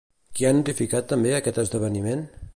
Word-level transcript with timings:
Qui 0.37 0.47
ha 0.47 0.53
notificat 0.59 1.11
també 1.13 1.35
aquest 1.41 1.61
esdeveniment? 1.67 2.27